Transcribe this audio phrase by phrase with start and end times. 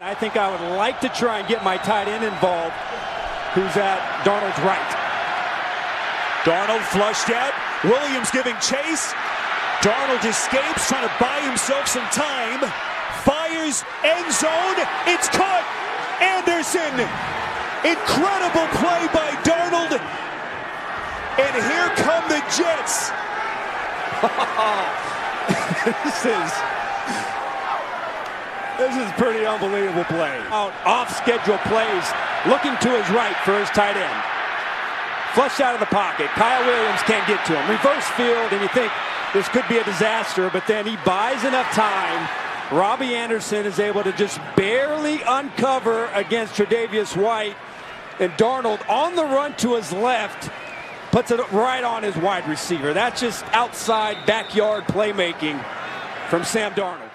[0.00, 2.72] I think I would like to try and get my tight end involved,
[3.52, 4.90] who's at Darnold's right.
[6.48, 7.52] Darnold flushed out.
[7.84, 9.12] Williams giving chase.
[9.84, 12.64] Darnold escapes, trying to buy himself some time.
[13.28, 14.80] Fires, end zone.
[15.04, 15.68] It's caught.
[16.24, 16.96] Anderson.
[17.84, 20.00] Incredible play by Darnold.
[21.44, 23.12] And here come the Jets.
[26.08, 26.80] this is
[28.80, 30.40] this is pretty unbelievable play.
[30.48, 32.06] Out off schedule plays,
[32.48, 34.22] looking to his right for his tight end.
[35.34, 36.26] Flushed out of the pocket.
[36.28, 37.70] Kyle Williams can't get to him.
[37.70, 38.90] Reverse field, and you think
[39.32, 42.28] this could be a disaster, but then he buys enough time.
[42.72, 47.56] Robbie Anderson is able to just barely uncover against Tre'Davious White.
[48.18, 50.50] And Darnold on the run to his left
[51.10, 52.92] puts it right on his wide receiver.
[52.92, 55.64] That's just outside backyard playmaking
[56.28, 57.09] from Sam Darnold.